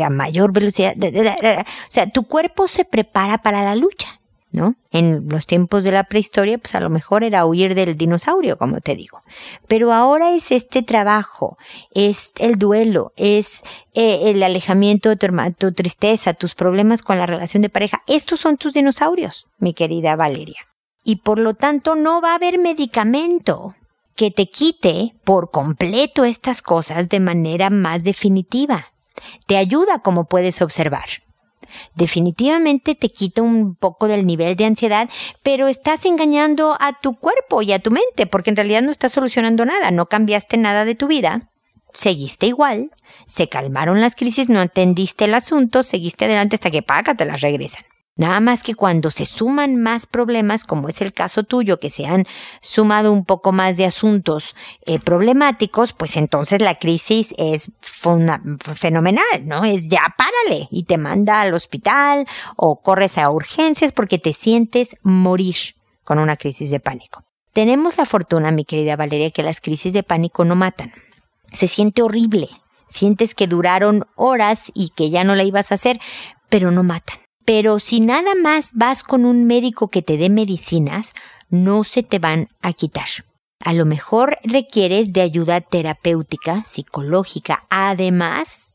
[0.04, 0.94] a mayor velocidad.
[0.96, 4.19] O sea, tu cuerpo se prepara para la lucha,
[4.52, 4.74] ¿no?
[4.90, 8.80] En los tiempos de la prehistoria, pues a lo mejor era huir del dinosaurio, como
[8.80, 9.22] te digo.
[9.68, 11.56] Pero ahora es este trabajo,
[11.94, 13.62] es el duelo, es
[13.94, 18.02] eh, el alejamiento de tu, tu tristeza, tus problemas con la relación de pareja.
[18.06, 20.66] Estos son tus dinosaurios, mi querida Valeria
[21.04, 23.74] y por lo tanto no va a haber medicamento
[24.14, 28.92] que te quite por completo estas cosas de manera más definitiva.
[29.46, 31.08] Te ayuda como puedes observar.
[31.94, 35.08] Definitivamente te quita un poco del nivel de ansiedad,
[35.42, 39.12] pero estás engañando a tu cuerpo y a tu mente, porque en realidad no estás
[39.12, 41.50] solucionando nada, no cambiaste nada de tu vida,
[41.92, 42.90] seguiste igual,
[43.26, 47.40] se calmaron las crisis, no entendiste el asunto, seguiste adelante hasta que paga te las
[47.40, 47.84] regresan.
[48.20, 52.04] Nada más que cuando se suman más problemas, como es el caso tuyo, que se
[52.04, 52.26] han
[52.60, 54.54] sumado un poco más de asuntos
[54.84, 57.72] eh, problemáticos, pues entonces la crisis es
[58.74, 59.64] fenomenal, ¿no?
[59.64, 64.96] Es ya párale y te manda al hospital o corres a urgencias porque te sientes
[65.02, 65.56] morir
[66.04, 67.24] con una crisis de pánico.
[67.54, 70.92] Tenemos la fortuna, mi querida Valeria, que las crisis de pánico no matan.
[71.52, 72.50] Se siente horrible.
[72.86, 75.98] Sientes que duraron horas y que ya no la ibas a hacer,
[76.50, 77.19] pero no matan.
[77.44, 81.14] Pero si nada más vas con un médico que te dé medicinas,
[81.48, 83.08] no se te van a quitar.
[83.62, 88.70] A lo mejor requieres de ayuda terapéutica, psicológica, además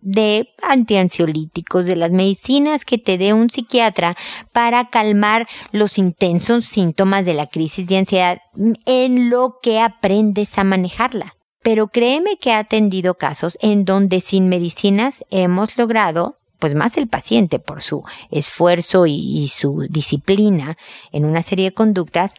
[0.00, 4.16] de antiansiolíticos, de las medicinas que te dé un psiquiatra
[4.52, 8.38] para calmar los intensos síntomas de la crisis de ansiedad
[8.86, 11.34] en lo que aprendes a manejarla.
[11.62, 17.08] Pero créeme que ha atendido casos en donde sin medicinas hemos logrado pues más el
[17.08, 20.76] paciente por su esfuerzo y, su disciplina
[21.10, 22.34] en una serie de conductas,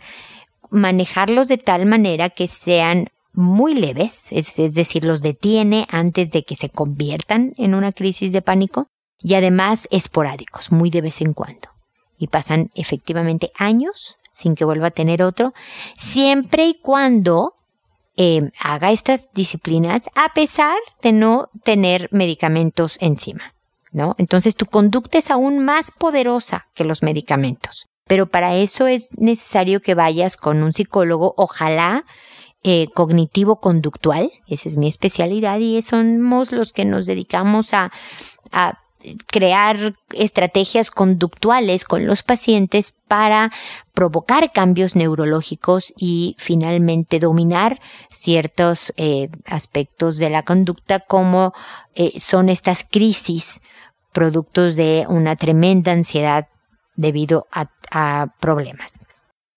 [0.70, 6.56] manejarlos de tal manera que sean muy leves, es, decir, los detiene antes de que
[6.56, 8.88] se conviertan en una crisis de pánico
[9.20, 11.70] y además esporádicos, muy de vez en cuando.
[12.18, 15.54] Y pasan efectivamente años sin que vuelva a tener otro,
[15.98, 17.56] siempre y cuando
[18.18, 23.54] eh, haga estas disciplinas a pesar de no tener medicamentos encima.
[23.92, 24.16] ¿No?
[24.18, 27.88] Entonces tu conducta es aún más poderosa que los medicamentos.
[28.08, 32.04] Pero para eso es necesario que vayas con un psicólogo, ojalá
[32.64, 37.92] eh, cognitivo-conductual, esa es mi especialidad y somos los que nos dedicamos a,
[39.26, 43.52] crear estrategias conductuales con los pacientes para
[43.96, 47.80] provocar cambios neurológicos y finalmente dominar
[48.12, 51.54] ciertos eh, aspectos de la conducta como
[51.96, 53.62] eh, son estas crisis
[54.12, 56.48] productos de una tremenda ansiedad
[56.96, 57.68] debido a,
[58.40, 58.94] problemas.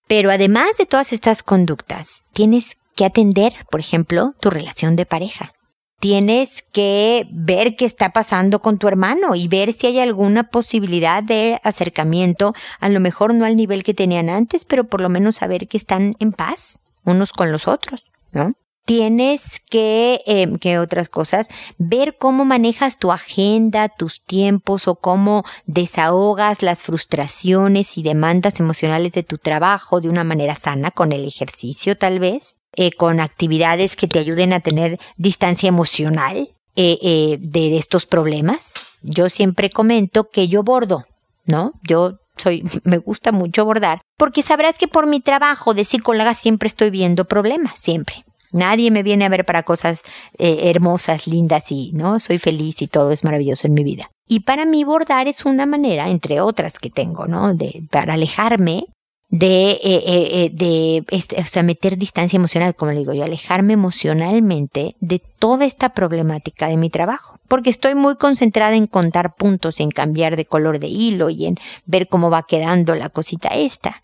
[0.07, 5.53] Pero además de todas estas conductas, tienes que atender, por ejemplo, tu relación de pareja.
[6.01, 11.23] Tienes que ver qué está pasando con tu hermano y ver si hay alguna posibilidad
[11.23, 15.37] de acercamiento, a lo mejor no al nivel que tenían antes, pero por lo menos
[15.37, 18.53] saber que están en paz unos con los otros, ¿no?
[18.85, 25.43] Tienes que, eh, que otras cosas, ver cómo manejas tu agenda, tus tiempos o cómo
[25.65, 31.27] desahogas las frustraciones y demandas emocionales de tu trabajo de una manera sana, con el
[31.27, 37.37] ejercicio tal vez, eh, con actividades que te ayuden a tener distancia emocional eh, eh,
[37.39, 38.73] de estos problemas.
[39.01, 41.05] Yo siempre comento que yo bordo,
[41.45, 41.71] ¿no?
[41.87, 46.67] Yo soy, me gusta mucho bordar, porque sabrás que por mi trabajo de psicóloga siempre
[46.67, 48.25] estoy viendo problemas, siempre.
[48.51, 50.03] Nadie me viene a ver para cosas
[50.37, 52.19] eh, hermosas, lindas y, ¿no?
[52.19, 54.09] Soy feliz y todo es maravilloso en mi vida.
[54.27, 57.53] Y para mí bordar es una manera, entre otras que tengo, ¿no?
[57.53, 58.85] De, para alejarme
[59.29, 63.73] de, eh, eh, de este, o sea, meter distancia emocional, como le digo yo, alejarme
[63.73, 67.37] emocionalmente de toda esta problemática de mi trabajo.
[67.47, 71.57] Porque estoy muy concentrada en contar puntos, en cambiar de color de hilo y en
[71.85, 74.03] ver cómo va quedando la cosita esta.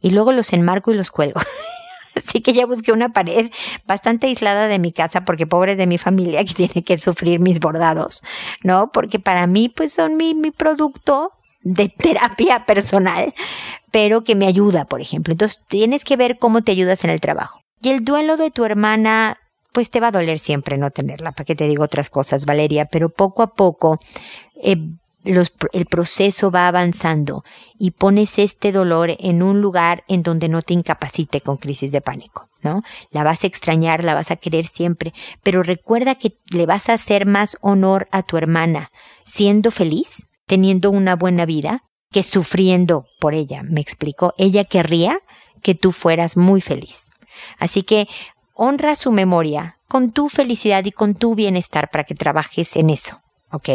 [0.00, 1.40] Y luego los enmarco y los cuelgo.
[2.16, 3.50] Así que ya busqué una pared
[3.86, 7.60] bastante aislada de mi casa porque pobre de mi familia que tiene que sufrir mis
[7.60, 8.22] bordados,
[8.62, 8.90] ¿no?
[8.92, 13.32] Porque para mí pues son mi, mi producto de terapia personal,
[13.90, 15.32] pero que me ayuda, por ejemplo.
[15.32, 17.60] Entonces tienes que ver cómo te ayudas en el trabajo.
[17.82, 19.36] Y el duelo de tu hermana,
[19.72, 22.86] pues te va a doler siempre no tenerla, para que te digo otras cosas, Valeria,
[22.86, 23.98] pero poco a poco
[24.62, 24.76] eh,
[25.24, 27.44] el proceso va avanzando
[27.78, 32.00] y pones este dolor en un lugar en donde no te incapacite con crisis de
[32.00, 32.82] pánico, ¿no?
[33.10, 36.94] La vas a extrañar, la vas a querer siempre, pero recuerda que le vas a
[36.94, 38.90] hacer más honor a tu hermana
[39.24, 44.34] siendo feliz, teniendo una buena vida, que sufriendo por ella, me explico.
[44.36, 45.20] Ella querría
[45.62, 47.10] que tú fueras muy feliz.
[47.58, 48.08] Así que
[48.54, 53.20] honra su memoria con tu felicidad y con tu bienestar para que trabajes en eso.
[53.52, 53.68] ¿Ok?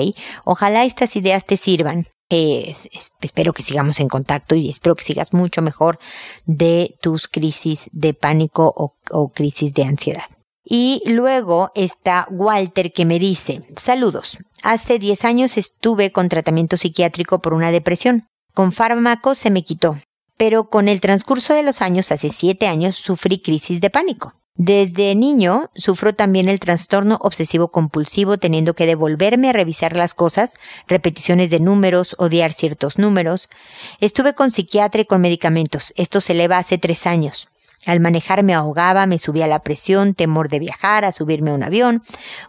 [0.44, 2.08] Ojalá estas ideas te sirvan.
[2.30, 6.00] espero que sigamos en contacto y espero que sigas mucho mejor
[6.46, 10.26] de tus crisis de pánico o, crisis de ansiedad.
[10.64, 17.40] Y luego está Walter que me dice, saludos, hace 10 años estuve con tratamiento psiquiátrico
[17.40, 18.28] por una depresión.
[18.56, 20.00] Con fármacos se me quitó,
[20.38, 24.34] pero con el transcurso de los años, hace 7 años, sufrí crisis de pánico.
[24.58, 30.54] Desde niño sufro también el trastorno obsesivo compulsivo teniendo que devolverme a revisar las cosas,
[30.88, 33.50] repeticiones de números, odiar ciertos números.
[34.00, 35.94] Estuve con psiquiatra y con medicamentos.
[35.98, 37.50] Esto se eleva hace tres años.
[37.86, 41.64] Al manejar me ahogaba, me subía la presión, temor de viajar, a subirme a un
[41.64, 42.02] avión.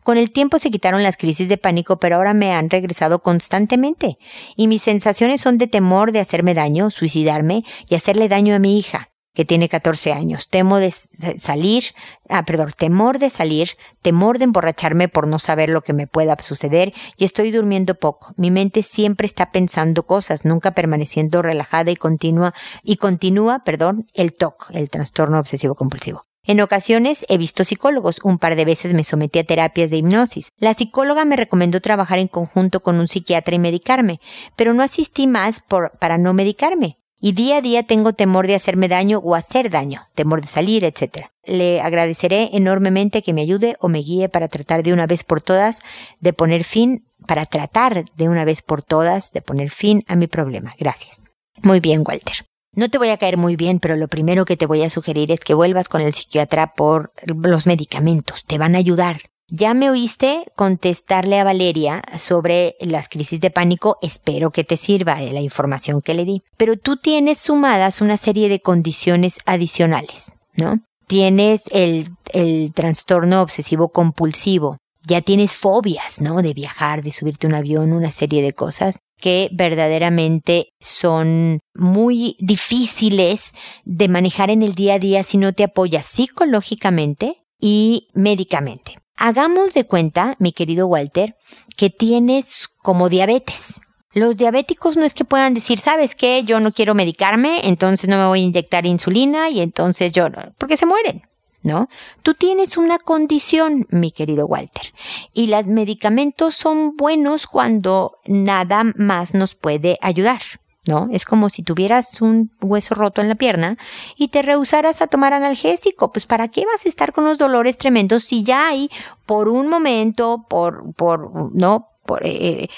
[0.05, 4.17] Con el tiempo se quitaron las crisis de pánico, pero ahora me han regresado constantemente.
[4.55, 8.79] Y mis sensaciones son de temor de hacerme daño, suicidarme y hacerle daño a mi
[8.79, 10.49] hija que tiene 14 años.
[10.49, 11.85] Temo de salir,
[12.31, 16.37] ah, perdón, temor de salir, temor de emborracharme por no saber lo que me pueda
[16.41, 18.33] suceder y estoy durmiendo poco.
[18.39, 24.33] Mi mente siempre está pensando cosas, nunca permaneciendo relajada y continua, y continúa, perdón, el
[24.33, 26.25] TOC, el trastorno obsesivo compulsivo.
[26.43, 30.49] En ocasiones he visto psicólogos, un par de veces me sometí a terapias de hipnosis.
[30.57, 34.19] La psicóloga me recomendó trabajar en conjunto con un psiquiatra y medicarme,
[34.57, 38.55] pero no asistí más por, para no medicarme y día a día tengo temor de
[38.55, 41.27] hacerme daño o hacer daño, temor de salir, etc.
[41.45, 45.41] Le agradeceré enormemente que me ayude o me guíe para tratar de una vez por
[45.41, 45.81] todas
[46.21, 50.27] de poner fin, para tratar de una vez por todas de poner fin a mi
[50.27, 50.75] problema.
[50.79, 51.25] Gracias.
[51.63, 52.47] Muy bien, Walter.
[52.73, 55.33] No te voy a caer muy bien, pero lo primero que te voy a sugerir
[55.33, 58.45] es que vuelvas con el psiquiatra por los medicamentos.
[58.45, 59.17] Te van a ayudar.
[59.49, 65.17] Ya me oíste contestarle a Valeria sobre las crisis de pánico, espero que te sirva
[65.17, 66.43] de la información que le di.
[66.57, 70.81] Pero tú tienes sumadas una serie de condiciones adicionales, ¿no?
[71.07, 76.43] Tienes el, el trastorno obsesivo compulsivo, ya tienes fobias, ¿no?
[76.43, 82.37] De viajar, de subirte a un avión, una serie de cosas que verdaderamente son muy
[82.41, 83.53] difíciles
[83.85, 88.99] de manejar en el día a día si no te apoyas psicológicamente y médicamente.
[89.17, 91.37] Hagamos de cuenta, mi querido Walter,
[91.77, 93.81] que tienes como diabetes.
[94.13, 96.43] Los diabéticos no es que puedan decir, ¿sabes qué?
[96.45, 100.55] Yo no quiero medicarme, entonces no me voy a inyectar insulina y entonces yo no,
[100.59, 101.23] porque se mueren.
[101.63, 101.89] ¿No?
[102.23, 104.93] Tú tienes una condición, mi querido Walter,
[105.33, 110.41] y los medicamentos son buenos cuando nada más nos puede ayudar.
[110.87, 111.09] ¿No?
[111.11, 113.77] Es como si tuvieras un hueso roto en la pierna
[114.17, 116.13] y te rehusaras a tomar analgésico.
[116.13, 118.91] Pues ¿para qué vas a estar con los dolores tremendos si ya hay
[119.27, 122.69] por un momento, por, por, no, por eh, eh,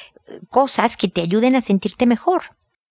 [0.48, 2.42] cosas que te ayuden a sentirte mejor?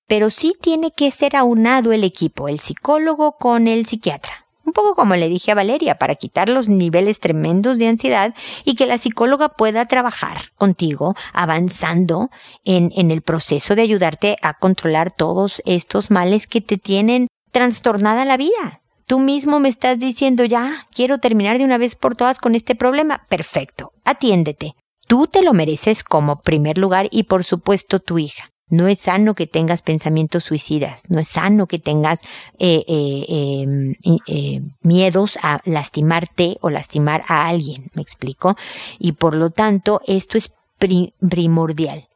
[0.08, 4.47] Pero sí tiene que ser aunado el equipo, el psicólogo con el psiquiatra.
[4.68, 8.76] Un poco como le dije a Valeria, para quitar los niveles tremendos de ansiedad y
[8.76, 12.30] que la psicóloga pueda trabajar contigo avanzando
[12.66, 18.26] en, en el proceso de ayudarte a controlar todos estos males que te tienen trastornada
[18.26, 18.82] la vida.
[19.06, 22.76] Tú mismo me estás diciendo ya, quiero terminar de una vez por todas con este
[22.76, 23.26] problema.
[23.30, 24.74] Perfecto, atiéndete.
[25.08, 28.50] Tú te lo mereces como primer lugar y por supuesto tu hija.
[28.70, 32.22] No es sano que tengas pensamientos suicidas, no es sano que tengas
[32.60, 33.96] eh, eh, em,
[34.28, 38.58] eh, miedos a lastimarte o lastimar a alguien, me explico.
[39.00, 42.10] Y por lo tanto, esto es primordial.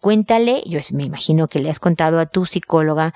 [0.00, 3.12] Cuéntale, yo me imagino que le has contado a tu psicóloga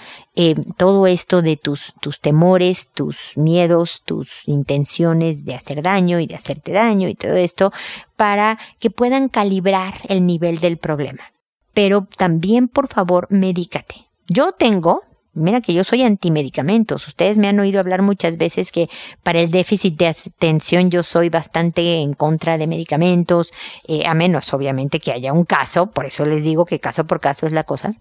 [0.77, 6.73] todo esto de tus temores, tus miedos, tus intenciones de hacer daño y de hacerte
[6.73, 7.73] daño y todo esto
[8.17, 11.33] para que puedan calibrar el nivel del problema
[11.75, 14.09] pero también por favor medícate.
[14.29, 18.89] Yo tengo, mira que yo soy antimedicamentos, ustedes me han oído hablar muchas veces que
[19.23, 23.53] para el déficit de atención yo soy bastante en contra de medicamentos,
[23.87, 27.21] eh, a menos obviamente que haya un caso, por eso les digo que caso por
[27.21, 27.95] caso es la cosa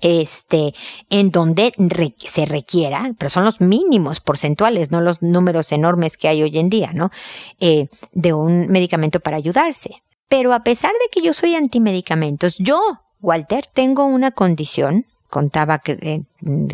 [0.00, 0.74] este,
[1.10, 1.72] en donde
[2.18, 6.68] se requiera, pero son los mínimos porcentuales, no los números enormes que hay hoy en
[6.68, 7.10] día, ¿no?
[7.60, 10.02] Eh, de un medicamento para ayudarse.
[10.28, 16.24] Pero a pesar de que yo soy antimedicamentos, yo Walter, tengo una condición, contaba que,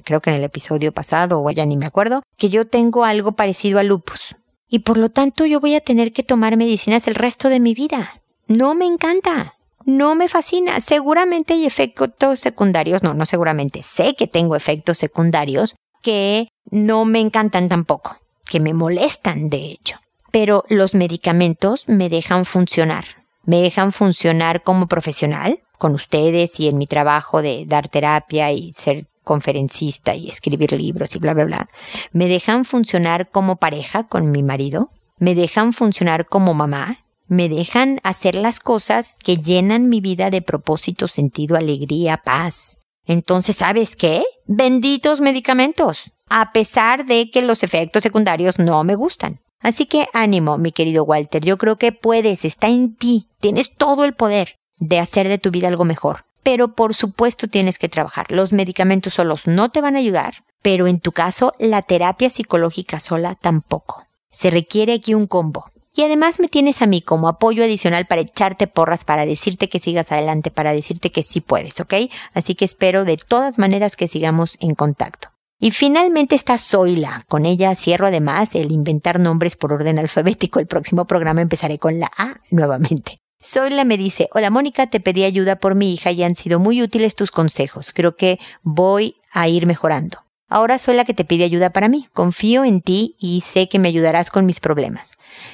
[0.05, 3.33] creo que en el episodio pasado, o ya ni me acuerdo, que yo tengo algo
[3.33, 4.35] parecido a lupus.
[4.71, 7.73] y por lo tanto yo voy a tener que tomar medicinas el resto de mi
[7.73, 8.21] vida.
[8.49, 9.55] No me encanta.
[9.87, 10.81] No me fascina.
[10.81, 13.03] Seguramente hay efectos secundarios.
[13.03, 13.83] No, no seguramente.
[13.83, 19.97] Sé que tengo efectos secundarios que no me encantan tampoco, que me molestan de hecho.
[20.31, 23.05] Pero los medicamentos me dejan funcionar.
[23.45, 28.73] Me dejan funcionar como profesional, con ustedes y en mi trabajo de dar terapia y
[28.75, 31.71] ser conferencista y escribir libros y bla, bla, bla.
[32.13, 34.91] Me dejan funcionar como pareja con mi marido.
[35.19, 37.05] Me dejan funcionar como mamá.
[37.27, 42.81] Me dejan hacer las cosas que llenan mi vida de propósito, sentido, alegría, paz.
[43.05, 44.25] Entonces, ¿sabes qué?
[44.47, 49.41] Benditos medicamentos, a pesar de que los efectos secundarios no me gustan.
[49.61, 54.05] Así que ánimo, mi querido Walter, yo creo que puedes, está en ti, tienes todo
[54.05, 56.25] el poder de hacer de tu vida algo mejor.
[56.43, 58.31] Pero por supuesto tienes que trabajar.
[58.31, 63.01] Los medicamentos solos no te van a ayudar, pero en tu caso la terapia psicológica
[63.01, 64.07] sola tampoco.
[64.31, 65.71] Se requiere aquí un combo.
[65.95, 69.81] Y además me tienes a mí como apoyo adicional para echarte porras, para decirte que
[69.81, 71.95] sigas adelante, para decirte que sí puedes, ¿ok?
[72.35, 75.31] Así que espero de todas maneras que sigamos en contacto.
[75.59, 77.25] Y finalmente está Zoila.
[77.29, 80.61] Con ella cierro además el inventar nombres por orden alfabético.
[80.61, 83.21] El próximo programa empezaré con la A nuevamente.
[83.43, 86.83] Zoila me dice, hola Mónica, te pedí ayuda por mi hija y han sido muy
[86.83, 87.93] útiles tus consejos.
[87.95, 90.25] Creo que voy a ir mejorando.
[90.51, 92.09] Ahora soy la que te pide ayuda para mí.
[92.15, 95.13] Confío en ti y sé que me ayudarás con mis problemas.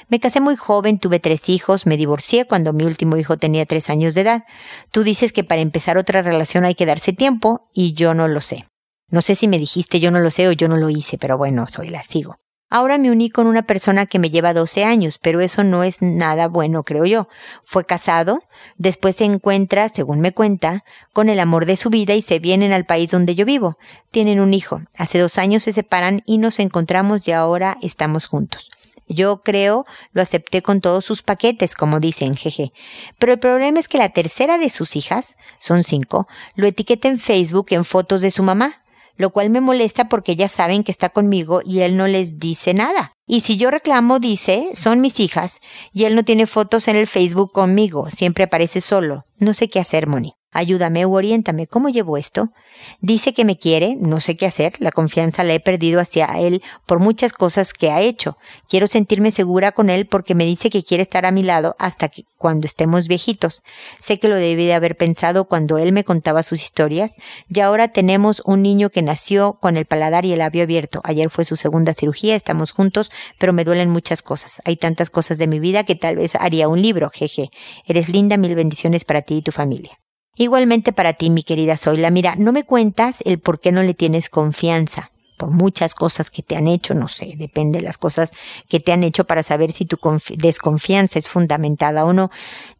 [0.08, 3.90] Me casé muy joven, tuve tres hijos, me divorcié cuando mi último hijo tenía tres
[3.90, 4.44] años de edad.
[4.90, 8.40] Tú dices que para empezar otra relación hay que darse tiempo y yo no lo
[8.40, 8.66] sé.
[9.10, 11.36] No sé si me dijiste yo no lo sé o yo no lo hice, pero
[11.36, 12.36] bueno, soy la sigo.
[12.70, 16.02] Ahora me uní con una persona que me lleva 12 años, pero eso no es
[16.02, 17.28] nada bueno, creo yo.
[17.64, 18.42] Fue casado,
[18.78, 22.72] después se encuentra, según me cuenta, con el amor de su vida y se vienen
[22.72, 23.78] al país donde yo vivo.
[24.10, 24.82] Tienen un hijo.
[24.96, 28.70] Hace dos años se separan y nos encontramos y ahora estamos juntos.
[29.06, 32.72] Yo creo lo acepté con todos sus paquetes, como dicen, jeje.
[33.18, 37.18] Pero el problema es que la tercera de sus hijas, son cinco, lo etiqueta en
[37.18, 38.83] Facebook en fotos de su mamá
[39.16, 42.74] lo cual me molesta porque ellas saben que está conmigo y él no les dice
[42.74, 43.12] nada.
[43.26, 45.60] Y si yo reclamo, dice, son mis hijas,
[45.92, 49.24] y él no tiene fotos en el Facebook conmigo, siempre aparece solo.
[49.38, 50.34] No sé qué hacer, Moni.
[50.54, 51.66] Ayúdame o oriéntame.
[51.66, 52.50] ¿Cómo llevo esto?
[53.00, 54.74] Dice que me quiere, no sé qué hacer.
[54.78, 58.38] La confianza la he perdido hacia él por muchas cosas que ha hecho.
[58.68, 62.08] Quiero sentirme segura con él porque me dice que quiere estar a mi lado hasta
[62.08, 63.62] que cuando estemos viejitos.
[63.98, 67.16] Sé que lo debí de haber pensado cuando él me contaba sus historias.
[67.48, 71.00] Y ahora tenemos un niño que nació con el paladar y el labio abierto.
[71.02, 74.62] Ayer fue su segunda cirugía, estamos juntos, pero me duelen muchas cosas.
[74.66, 77.50] Hay tantas cosas de mi vida que tal vez haría un libro, jeje.
[77.86, 79.98] Eres linda, mil bendiciones para ti y tu familia.
[80.36, 83.94] Igualmente para ti, mi querida Zoila, mira, no me cuentas el por qué no le
[83.94, 88.32] tienes confianza por muchas cosas que te han hecho, no sé, depende de las cosas
[88.68, 89.98] que te han hecho para saber si tu
[90.36, 92.30] desconfianza es fundamentada o no.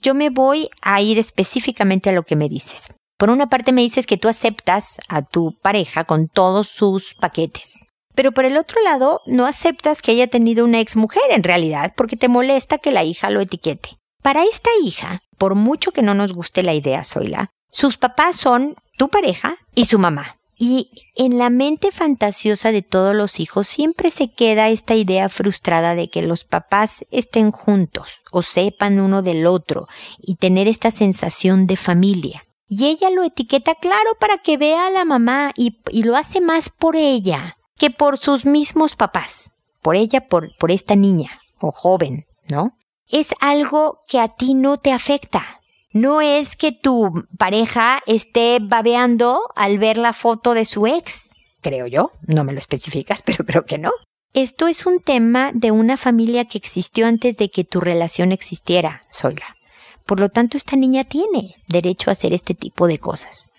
[0.00, 2.94] Yo me voy a ir específicamente a lo que me dices.
[3.18, 7.84] Por una parte me dices que tú aceptas a tu pareja con todos sus paquetes.
[8.14, 11.92] Pero por el otro lado, no aceptas que haya tenido una ex mujer en realidad,
[11.96, 13.98] porque te molesta que la hija lo etiquete.
[14.22, 18.76] Para esta hija, por mucho que no nos guste la idea, Zoila, sus papás son
[18.96, 20.38] tu pareja y su mamá.
[20.56, 25.96] Y en la mente fantasiosa de todos los hijos siempre se queda esta idea frustrada
[25.96, 29.88] de que los papás estén juntos o sepan uno del otro
[30.20, 32.44] y tener esta sensación de familia.
[32.66, 36.70] Y ella lo etiqueta claro para que vea a la mamá y, lo hace más
[36.70, 39.50] por ella que por sus mismos papás.
[39.82, 42.76] Por ella, por, por esta niña o joven, ¿no?
[43.10, 45.60] Es algo que a ti no te afecta.
[45.92, 51.30] No es que tu pareja esté babeando al ver la foto de su ex.
[51.60, 53.92] Creo yo, no me lo especificas, pero creo que no.
[54.32, 59.02] Esto es un tema de una familia que existió antes de que tu relación existiera,
[59.12, 59.56] Zoila.
[60.04, 63.50] Por lo tanto, esta niña tiene derecho a hacer este tipo de cosas.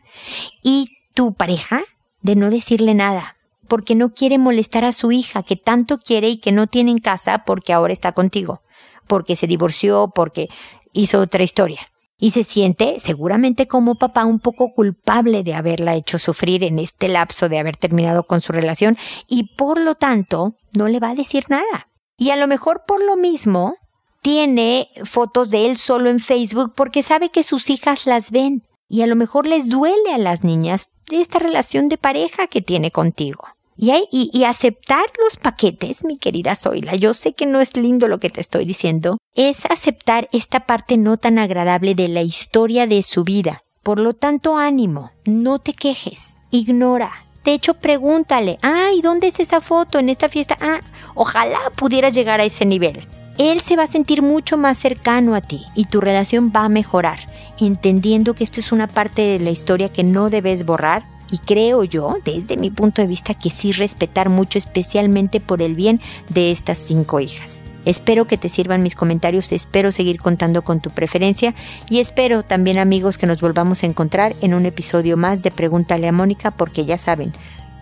[0.62, 1.84] Y tu pareja,
[2.22, 3.38] de no decirle nada,
[3.70, 6.98] porque no quiere molestar a su hija, que tanto quiere y que no tiene en
[6.98, 8.62] casa porque ahora está contigo
[9.08, 10.50] porque se divorció, porque
[10.94, 11.92] hizo otra historia.
[12.18, 17.10] Y se siente seguramente como papá un poco culpable de haberla hecho sufrir en este
[17.10, 18.98] lapso de haber terminado con su relación
[19.28, 21.90] y por lo tanto no le va a decir nada.
[22.18, 23.76] Y a lo mejor por lo mismo
[24.22, 29.02] tiene fotos de él solo en Facebook porque sabe que sus hijas las ven y
[29.02, 33.55] a lo mejor les duele a las niñas esta relación de pareja que tiene contigo.
[33.78, 38.30] Y, aceptar los paquetes, mi querida Zoila, yo sé que no es lindo lo que
[38.30, 43.24] te estoy diciendo, es aceptar esta parte no tan agradable de la historia de su
[43.24, 43.64] vida.
[43.84, 47.12] Por lo tanto, ánimo, no te quejes, ignora,
[47.44, 50.58] De hecho, pregúntale, ay, ¿dónde es esa foto en esta fiesta?
[50.60, 50.82] Ah,
[51.14, 53.08] ojalá pudieras llegar a ese nivel.
[53.38, 56.70] Él se va a sentir mucho más cercano a ti y tu relación va a
[56.70, 57.20] mejorar,
[57.60, 61.84] entendiendo que esto es una parte de la historia que no debes borrar y creo
[61.84, 66.52] yo, desde mi punto de vista, que sí respetar mucho, especialmente por el bien de
[66.52, 67.62] estas cinco hijas.
[67.86, 71.54] Espero que te sirvan mis comentarios, espero seguir contando con tu preferencia
[71.88, 76.08] y espero también amigos que nos volvamos a encontrar en un episodio más de Pregúntale
[76.08, 77.34] a Mónica porque ya saben,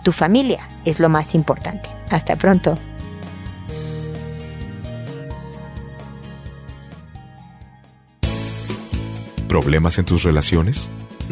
[0.04, 1.90] tu familia es lo más importante.
[2.10, 2.78] Hasta pronto.
[9.48, 10.90] ¿Problemas en tus relaciones?